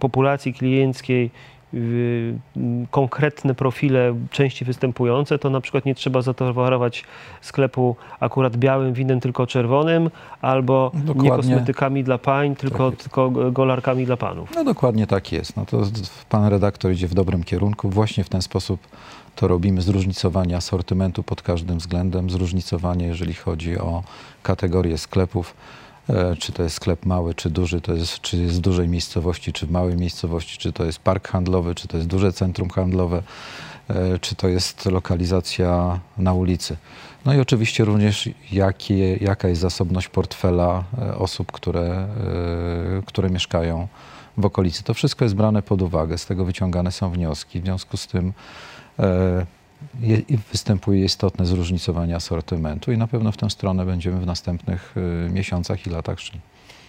populacji 0.00 0.54
klienckiej 0.54 1.30
konkretne 2.90 3.54
profile 3.54 4.14
częściej 4.30 4.66
występujące, 4.66 5.38
to 5.38 5.50
na 5.50 5.60
przykład 5.60 5.84
nie 5.84 5.94
trzeba 5.94 6.22
zatowarować 6.22 7.04
sklepu 7.40 7.96
akurat 8.20 8.56
białym 8.56 8.92
winem, 8.92 9.20
tylko 9.20 9.46
czerwonym, 9.46 10.10
albo 10.40 10.90
nie 10.94 11.00
Dokładnie. 11.00 11.30
kosmetykami 11.30 12.04
dla 12.04 12.18
pań, 12.18 12.56
tylko, 12.56 12.86
jest. 12.86 13.02
tylko 13.02 13.30
golarkami 13.30 14.06
dla 14.06 14.16
panów. 14.16 14.50
No 14.54 14.64
dokładnie 14.64 15.06
tak 15.06 15.32
jest. 15.32 15.56
No 15.56 15.66
to 15.66 15.82
pan 16.28 16.46
redaktor 16.46 16.92
idzie 16.92 17.08
w 17.08 17.14
dobrym 17.14 17.44
kierunku. 17.44 17.90
Właśnie 17.90 18.24
w 18.24 18.28
ten 18.28 18.42
sposób 18.42 18.80
to 19.36 19.48
robimy. 19.48 19.82
Zróżnicowanie 19.82 20.56
asortymentu 20.56 21.22
pod 21.22 21.42
każdym 21.42 21.78
względem, 21.78 22.30
zróżnicowanie, 22.30 23.06
jeżeli 23.06 23.34
chodzi 23.34 23.78
o 23.78 24.02
kategorie 24.42 24.98
sklepów. 24.98 25.54
E, 26.08 26.36
Czy 26.36 26.52
to 26.52 26.62
jest 26.62 26.76
sklep 26.76 27.06
mały, 27.06 27.34
czy 27.34 27.50
duży, 27.50 27.80
to 27.80 27.94
jest, 27.94 28.20
czy 28.20 28.36
jest 28.36 28.56
w 28.56 28.60
dużej 28.60 28.88
miejscowości, 28.88 29.52
czy 29.52 29.66
w 29.66 29.70
małej 29.70 29.96
miejscowości, 29.96 30.58
czy 30.58 30.72
to 30.72 30.84
jest 30.84 30.98
park 30.98 31.28
handlowy, 31.28 31.74
czy 31.74 31.88
to 31.88 31.96
jest 31.96 32.08
duże 32.08 32.32
centrum 32.32 32.68
handlowe, 32.68 33.22
e, 33.88 34.18
czy 34.18 34.34
to 34.34 34.48
jest 34.48 34.86
lokalizacja 34.86 36.00
na 36.18 36.32
ulicy. 36.32 36.76
No 37.24 37.34
i 37.34 37.40
oczywiście 37.40 37.84
również 37.84 38.28
jakie, 38.52 39.16
jaka 39.16 39.48
jest 39.48 39.60
zasobność 39.60 40.08
portfela 40.08 40.84
e, 40.98 41.14
osób, 41.14 41.52
które, 41.52 42.08
które 43.06 43.30
mieszkają 43.30 43.88
w 44.38 44.46
okolicy. 44.46 44.84
To 44.84 44.94
wszystko 44.94 45.24
jest 45.24 45.34
brane 45.34 45.62
pod 45.62 45.82
uwagę, 45.82 46.18
z 46.18 46.26
tego 46.26 46.44
wyciągane 46.44 46.92
są 46.92 47.10
wnioski. 47.10 47.60
W 47.60 47.64
związku 47.64 47.96
z 47.96 48.06
tym 48.06 48.32
je, 50.00 50.22
występuje 50.52 51.04
istotne 51.04 51.46
zróżnicowanie 51.46 52.16
asortymentu 52.16 52.92
i 52.92 52.98
na 52.98 53.06
pewno 53.06 53.32
w 53.32 53.36
tę 53.36 53.50
stronę 53.50 53.86
będziemy 53.86 54.20
w 54.20 54.26
następnych 54.26 54.94
e, 55.26 55.30
miesiącach 55.30 55.86
i 55.86 55.90
latach 55.90 56.20
szli. 56.20 56.40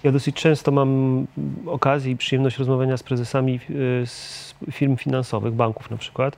Ja 0.04 0.12
dosyć 0.12 0.36
często 0.36 0.72
mam 0.72 1.28
okazję 1.66 2.12
i 2.12 2.18
przyjemność 2.18 2.58
rozmawiania 2.58 2.98
z 2.98 3.04
prezesami 3.04 3.60
y, 3.70 4.06
z 4.06 4.56
firm 4.72 4.98
finansowych, 4.98 5.54
banków 5.54 5.92
na 5.92 5.98
przykład 5.98 6.38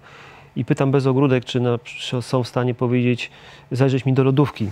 i 0.55 0.65
pytam 0.65 0.91
bez 0.91 1.07
ogródek, 1.07 1.45
czy, 1.45 1.59
na, 1.59 1.79
są 2.21 2.43
w 2.43 2.47
stanie 2.47 2.73
powiedzieć, 2.73 3.31
zajrzeć 3.71 4.05
mi 4.05 4.13
do 4.13 4.23
lodówki, 4.23 4.69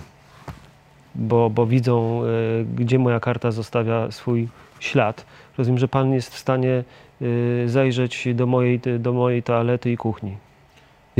bo, 1.14 1.50
bo 1.50 1.66
widzą, 1.66 2.24
y, 2.24 2.66
gdzie 2.76 2.98
moja 2.98 3.20
karta 3.20 3.50
zostawia 3.50 4.10
swój 4.10 4.48
ślad. 4.80 5.26
Rozumiem, 5.58 5.78
że 5.78 5.88
pan 5.88 6.12
jest 6.12 6.34
w 6.34 6.38
stanie 6.38 6.84
y, 7.22 7.64
zajrzeć 7.66 8.28
do 8.34 8.46
mojej, 8.46 8.80
do 8.98 9.12
mojej 9.12 9.42
toalety 9.42 9.92
i 9.92 9.96
kuchni. 9.96 10.36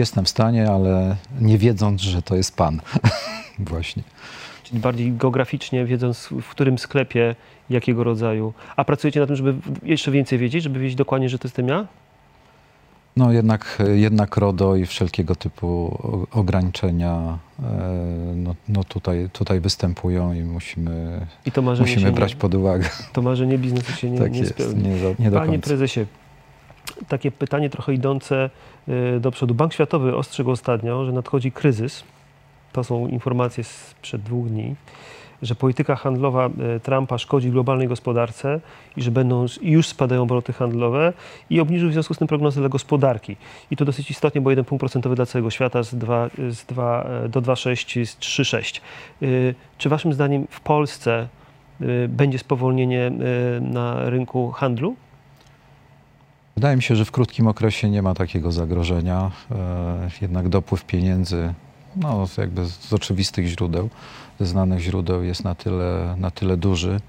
Jestem 0.00 0.24
w 0.24 0.28
stanie, 0.28 0.70
ale 0.70 1.16
nie 1.40 1.58
wiedząc, 1.58 2.00
że 2.00 2.22
to 2.22 2.36
jest 2.36 2.56
pan. 2.56 2.80
Właśnie. 3.70 4.02
Czyli 4.64 4.80
bardziej 4.80 5.12
geograficznie, 5.12 5.84
wiedząc 5.84 6.28
w 6.42 6.48
którym 6.48 6.78
sklepie, 6.78 7.34
jakiego 7.70 8.04
rodzaju. 8.04 8.52
A 8.76 8.84
pracujecie 8.84 9.20
na 9.20 9.26
tym, 9.26 9.36
żeby 9.36 9.54
jeszcze 9.82 10.10
więcej 10.10 10.38
wiedzieć, 10.38 10.62
żeby 10.62 10.80
wiedzieć 10.80 10.96
dokładnie, 10.96 11.28
że 11.28 11.38
to 11.38 11.48
jestem 11.48 11.68
ja? 11.68 11.86
No 13.16 13.32
jednak, 13.32 13.78
jednak 13.94 14.36
RODO 14.36 14.76
i 14.76 14.86
wszelkiego 14.86 15.34
typu 15.34 15.98
ograniczenia 16.32 17.38
e, 17.58 17.62
no, 18.36 18.54
no 18.68 18.84
tutaj, 18.84 19.28
tutaj 19.32 19.60
występują 19.60 20.32
i 20.32 20.42
musimy, 20.42 21.26
I 21.46 21.52
to 21.52 21.62
musimy 21.62 22.12
brać 22.12 22.34
nie, 22.34 22.40
pod 22.40 22.54
uwagę. 22.54 22.88
to 23.12 23.22
marzenie 23.22 23.58
biznesu 23.58 23.92
się 23.92 24.10
nie, 24.10 24.18
tak 24.18 24.32
nie 24.32 24.38
jest, 24.38 24.52
spełni. 24.52 24.82
nie, 24.82 24.98
za, 24.98 25.08
nie 25.18 25.30
Panie 25.30 25.58
prezesie, 25.58 26.06
takie 27.08 27.30
pytanie 27.30 27.70
trochę 27.70 27.94
idące 27.94 28.50
do 29.20 29.30
przodu. 29.30 29.54
Bank 29.54 29.72
Światowy 29.72 30.16
ostrzegł 30.16 30.50
ostatnio, 30.50 31.04
że 31.04 31.12
nadchodzi 31.12 31.52
kryzys. 31.52 32.04
To 32.72 32.84
są 32.84 33.08
informacje 33.08 33.64
sprzed 33.64 34.22
dwóch 34.22 34.48
dni, 34.48 34.74
że 35.42 35.54
polityka 35.54 35.96
handlowa 35.96 36.46
y, 36.76 36.80
Trumpa 36.80 37.18
szkodzi 37.18 37.50
globalnej 37.50 37.88
gospodarce 37.88 38.60
i 38.96 39.02
że 39.02 39.10
będą 39.10 39.46
już 39.62 39.86
spadają 39.86 40.22
obroty 40.22 40.52
handlowe 40.52 41.12
i 41.50 41.60
obniżył 41.60 41.88
w 41.88 41.92
związku 41.92 42.14
z 42.14 42.18
tym 42.18 42.28
prognozy 42.28 42.60
dla 42.60 42.68
gospodarki. 42.68 43.36
I 43.70 43.76
to 43.76 43.84
dosyć 43.84 44.10
istotnie, 44.10 44.40
bo 44.40 44.50
jeden 44.50 44.64
punkt 44.64 44.80
procentowy 44.80 45.16
dla 45.16 45.26
całego 45.26 45.50
świata 45.50 45.82
z 45.82 45.94
2, 45.94 46.30
z 46.50 46.64
2, 46.64 47.02
e, 47.02 47.28
do 47.28 47.42
2,6 47.42 48.06
z 48.06 48.18
3,6. 48.18 48.80
Y, 49.22 49.54
Czy 49.78 49.88
waszym 49.88 50.12
zdaniem 50.12 50.46
w 50.50 50.60
Polsce 50.60 51.28
y, 51.80 52.08
będzie 52.08 52.38
spowolnienie 52.38 53.12
y, 53.58 53.60
na 53.60 54.10
rynku 54.10 54.50
handlu? 54.50 54.96
Wydaje 56.60 56.76
mi 56.76 56.82
się, 56.82 56.96
że 56.96 57.04
w 57.04 57.10
krótkim 57.10 57.46
okresie 57.46 57.90
nie 57.90 58.02
ma 58.02 58.14
takiego 58.14 58.52
zagrożenia. 58.52 59.30
E, 59.50 60.10
jednak 60.20 60.48
dopływ 60.48 60.84
pieniędzy, 60.84 61.54
no 61.96 62.26
jakby 62.38 62.66
z 62.66 62.92
oczywistych 62.92 63.46
źródeł, 63.46 63.90
ze 64.40 64.46
znanych 64.46 64.80
źródeł 64.80 65.22
jest 65.22 65.44
na 65.44 65.54
tyle, 65.54 66.14
na 66.18 66.30
tyle 66.30 66.56
duży, 66.56 67.00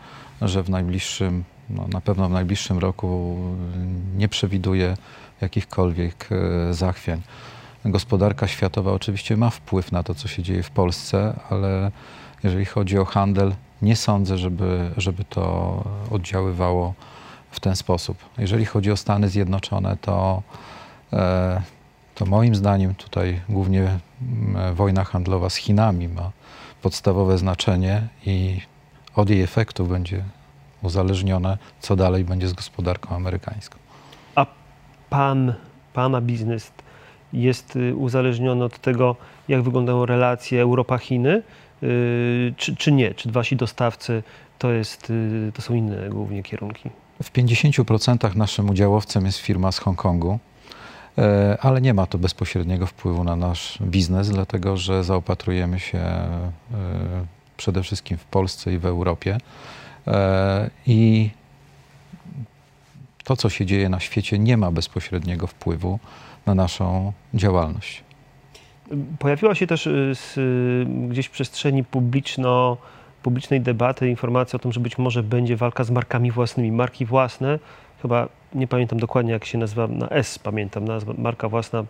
że 0.42 0.64
w 0.64 0.70
najbliższym, 0.70 1.44
no 1.70 1.88
na 1.88 2.02
pewno 2.02 2.30
w 2.30 2.32
najbliższym 2.32 2.80
roku 2.80 3.38
nie 4.18 4.28
przewiduje 4.28 4.98
jakichkolwiek 5.42 6.30
e, 6.32 6.74
zachwiań. 6.74 7.22
Gospodarka 7.86 8.48
światowa 8.48 8.92
oczywiście 8.92 9.38
ma 9.38 9.50
wpływ 9.50 9.92
na 9.92 10.04
to, 10.04 10.16
co 10.16 10.28
się 10.28 10.44
dzieje 10.44 10.64
w 10.64 10.72
Polsce, 10.72 11.40
ale 11.50 11.92
jeżeli 12.44 12.66
chodzi 12.66 12.98
o 12.98 13.06
handel, 13.06 13.54
nie 13.82 13.96
sądzę, 13.96 14.38
żeby, 14.38 14.92
żeby 14.98 15.24
to 15.24 15.84
oddziaływało 16.12 16.94
w 17.52 17.60
ten 17.60 17.76
sposób. 17.76 18.18
Jeżeli 18.38 18.66
chodzi 18.66 18.92
o 18.92 18.98
Stany 18.98 19.30
Zjednoczone, 19.30 19.98
to, 20.02 20.42
e, 21.14 21.62
to 22.16 22.26
moim 22.26 22.56
zdaniem 22.56 22.96
tutaj 22.96 23.42
głównie 23.50 24.00
wojna 24.74 25.04
handlowa 25.04 25.50
z 25.50 25.56
Chinami 25.56 26.08
ma 26.08 26.32
podstawowe 26.82 27.38
znaczenie 27.38 28.08
i 28.26 28.62
od 29.16 29.30
jej 29.30 29.42
efektów 29.42 29.90
będzie 29.90 30.24
uzależnione, 30.82 31.58
co 31.80 31.96
dalej 31.96 32.24
będzie 32.24 32.48
z 32.48 32.54
gospodarką 32.54 33.16
amerykańską. 33.16 33.78
A 34.36 34.46
pan, 35.10 35.54
pana 35.94 36.22
biznes 36.22 36.72
jest 37.34 37.76
y, 37.76 37.96
uzależniony 37.96 38.64
od 38.64 38.80
tego, 38.80 39.16
jak 39.48 39.62
wyglądają 39.62 40.06
relacje 40.06 40.62
Europa-Chiny, 40.62 41.44
y, 41.84 42.54
czy, 42.58 42.76
czy 42.76 42.92
nie? 42.92 43.14
Czy 43.14 43.32
wasi 43.32 43.56
dostawcy 43.56 44.24
to, 44.60 44.72
jest, 44.72 45.10
y, 45.10 45.52
to 45.54 45.62
są 45.62 45.74
inne 45.74 46.10
głównie 46.10 46.44
kierunki? 46.44 46.90
W 47.24 47.32
50% 47.32 48.36
naszym 48.36 48.70
udziałowcem 48.70 49.26
jest 49.26 49.38
firma 49.38 49.72
z 49.72 49.78
Hongkongu, 49.78 50.40
e, 51.18 51.58
ale 51.62 51.82
nie 51.82 51.94
ma 51.94 52.06
to 52.06 52.18
bezpośredniego 52.18 52.88
wpływu 52.88 53.24
na 53.24 53.36
nasz 53.36 53.78
biznes, 53.82 54.30
dlatego 54.30 54.78
że 54.78 55.04
zaopatrujemy 55.04 55.80
się 55.80 55.98
e, 55.98 56.50
przede 57.58 57.84
wszystkim 57.84 58.18
w 58.18 58.26
Polsce 58.26 58.74
i 58.74 58.78
w 58.78 58.86
Europie. 58.86 59.38
E, 60.08 60.70
I 60.88 61.30
to, 63.24 63.36
co 63.36 63.50
się 63.50 63.66
dzieje 63.66 63.90
na 63.90 64.00
świecie, 64.00 64.40
nie 64.40 64.58
ma 64.58 64.72
bezpośredniego 64.72 65.48
wpływu 65.48 66.00
na 66.46 66.56
naszą 66.56 67.14
działalność. 67.34 68.04
Pojawiła 69.20 69.56
się 69.56 69.68
też 69.68 69.88
y, 69.88 70.14
y, 70.38 70.86
gdzieś 71.10 71.26
w 71.26 71.32
przestrzeni 71.32 71.84
publiczno, 71.84 72.78
publicznej 73.24 73.62
debaty 73.62 74.10
informacja 74.10 74.58
o 74.58 74.60
tym, 74.60 74.72
że 74.72 74.80
być 74.80 74.98
może 74.98 75.24
będzie 75.24 75.56
walka 75.56 75.84
z 75.84 75.92
markami 75.92 76.32
własnymi. 76.32 76.72
Marki 76.72 77.06
własne, 77.06 77.60
chyba 78.02 78.28
nie 78.56 78.68
pamiętam 78.68 79.00
dokładnie 79.00 79.32
jak 79.32 79.46
się 79.46 79.58
nazywa, 79.58 79.88
na 79.88 80.10
S 80.10 80.40
pamiętam, 80.40 80.86
nazwa, 80.86 81.14
marka 81.18 81.50
własna 81.50 81.84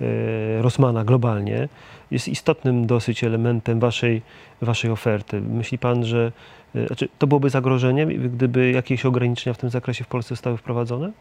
y, 0.00 0.62
Rossmana 0.62 1.04
globalnie, 1.04 1.68
jest 2.10 2.28
istotnym 2.28 2.86
dosyć 2.86 3.24
elementem 3.24 3.80
waszej, 3.80 4.22
waszej 4.62 4.90
oferty. 4.90 5.40
Myśli 5.40 5.78
pan, 5.78 6.04
że 6.04 6.32
y, 6.76 6.86
znaczy, 6.86 7.08
to 7.18 7.26
byłoby 7.26 7.50
zagrożenie, 7.50 8.06
gdyby 8.06 8.70
jakieś 8.70 9.06
ograniczenia 9.06 9.54
w 9.54 9.58
tym 9.58 9.70
zakresie 9.70 10.04
w 10.04 10.08
Polsce 10.08 10.28
zostały 10.28 10.56
wprowadzone? 10.56 11.12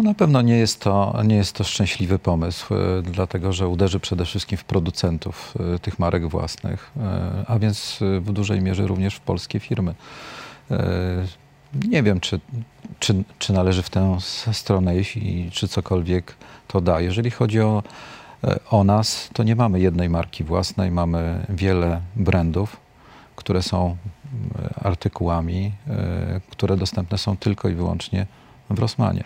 No 0.00 0.04
na 0.04 0.14
pewno 0.14 0.42
nie 0.42 0.56
jest, 0.56 0.80
to, 0.80 1.20
nie 1.24 1.36
jest 1.36 1.52
to 1.52 1.64
szczęśliwy 1.64 2.18
pomysł, 2.18 2.74
e, 2.74 3.02
dlatego 3.02 3.52
że 3.52 3.68
uderzy 3.68 4.00
przede 4.00 4.24
wszystkim 4.24 4.58
w 4.58 4.64
producentów 4.64 5.54
e, 5.74 5.78
tych 5.78 5.98
marek 5.98 6.28
własnych, 6.28 6.90
e, 6.96 7.44
a 7.46 7.58
więc 7.58 7.98
w 8.20 8.32
dużej 8.32 8.62
mierze 8.62 8.86
również 8.86 9.14
w 9.14 9.20
polskie 9.20 9.60
firmy. 9.60 9.94
Nie 11.88 12.02
wiem, 12.02 12.20
czy, 12.20 12.40
czy, 12.98 13.24
czy 13.38 13.52
należy 13.52 13.82
w 13.82 13.90
tę 13.90 14.18
stronę 14.52 14.96
i 14.98 15.50
czy 15.52 15.68
cokolwiek 15.68 16.34
to 16.68 16.80
da. 16.80 17.00
Jeżeli 17.00 17.30
chodzi 17.30 17.60
o, 17.60 17.82
o 18.70 18.84
nas, 18.84 19.30
to 19.32 19.42
nie 19.42 19.56
mamy 19.56 19.80
jednej 19.80 20.08
marki 20.08 20.44
własnej, 20.44 20.90
mamy 20.90 21.46
wiele 21.48 22.00
brandów, 22.16 22.76
które 23.36 23.62
są 23.62 23.96
artykułami, 24.82 25.72
które 26.50 26.76
dostępne 26.76 27.18
są 27.18 27.36
tylko 27.36 27.68
i 27.68 27.74
wyłącznie 27.74 28.26
w 28.70 28.78
Rossmanie. 28.78 29.24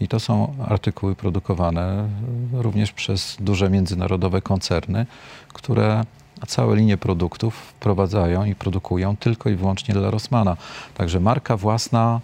I 0.00 0.08
to 0.08 0.20
są 0.20 0.54
artykuły 0.68 1.14
produkowane 1.14 2.08
również 2.52 2.92
przez 2.92 3.36
duże 3.40 3.70
międzynarodowe 3.70 4.42
koncerny, 4.42 5.06
które 5.52 6.04
całe 6.46 6.76
linie 6.76 6.96
produktów 6.96 7.54
wprowadzają 7.54 8.44
i 8.44 8.54
produkują 8.54 9.16
tylko 9.16 9.50
i 9.50 9.54
wyłącznie 9.54 9.94
dla 9.94 10.10
Rossmana. 10.10 10.56
Także 10.94 11.20
marka 11.20 11.56
własna 11.56 12.20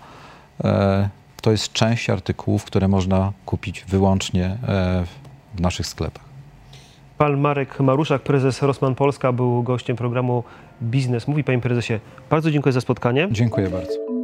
e, 0.64 1.08
to 1.42 1.50
jest 1.50 1.72
część 1.72 2.10
artykułów, 2.10 2.64
które 2.64 2.88
można 2.88 3.32
kupić 3.46 3.84
wyłącznie 3.88 4.44
e, 4.44 4.56
w 5.54 5.60
naszych 5.60 5.86
sklepach. 5.86 6.24
Pan 7.18 7.40
Marek 7.40 7.80
Maruszak, 7.80 8.22
prezes 8.22 8.62
Rossmann 8.62 8.94
Polska, 8.94 9.32
był 9.32 9.62
gościem 9.62 9.96
programu 9.96 10.44
Biznes 10.82 11.28
Mówi. 11.28 11.44
Panie 11.44 11.60
prezesie, 11.60 12.00
bardzo 12.30 12.50
dziękuję 12.50 12.72
za 12.72 12.80
spotkanie. 12.80 13.28
Dziękuję 13.30 13.70
bardzo. 13.70 14.19